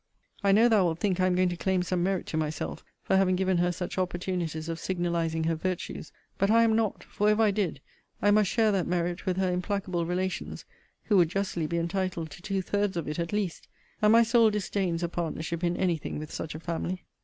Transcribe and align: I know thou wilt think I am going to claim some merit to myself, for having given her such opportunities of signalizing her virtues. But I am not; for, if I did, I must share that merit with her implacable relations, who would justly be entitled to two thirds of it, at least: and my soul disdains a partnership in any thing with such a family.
I 0.43 0.51
know 0.51 0.67
thou 0.67 0.83
wilt 0.85 0.97
think 0.97 1.19
I 1.19 1.27
am 1.27 1.35
going 1.35 1.49
to 1.49 1.55
claim 1.55 1.83
some 1.83 2.01
merit 2.01 2.25
to 2.25 2.35
myself, 2.37 2.83
for 3.03 3.17
having 3.17 3.35
given 3.35 3.57
her 3.59 3.71
such 3.71 3.99
opportunities 3.99 4.67
of 4.67 4.79
signalizing 4.79 5.43
her 5.43 5.53
virtues. 5.53 6.11
But 6.39 6.49
I 6.49 6.63
am 6.63 6.75
not; 6.75 7.03
for, 7.03 7.29
if 7.29 7.39
I 7.39 7.51
did, 7.51 7.81
I 8.19 8.31
must 8.31 8.49
share 8.49 8.71
that 8.71 8.87
merit 8.87 9.27
with 9.27 9.37
her 9.37 9.51
implacable 9.53 10.07
relations, 10.07 10.65
who 11.03 11.17
would 11.17 11.29
justly 11.29 11.67
be 11.67 11.77
entitled 11.77 12.31
to 12.31 12.41
two 12.41 12.63
thirds 12.63 12.97
of 12.97 13.07
it, 13.07 13.19
at 13.19 13.31
least: 13.31 13.67
and 14.01 14.11
my 14.11 14.23
soul 14.23 14.49
disdains 14.49 15.03
a 15.03 15.07
partnership 15.07 15.63
in 15.63 15.77
any 15.77 15.97
thing 15.97 16.17
with 16.17 16.31
such 16.31 16.55
a 16.55 16.59
family. 16.59 17.05